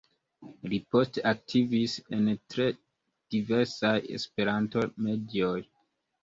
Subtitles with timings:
[0.69, 2.65] Li poste aktivis en tre
[3.35, 5.55] diversaj Esperanto-medioj.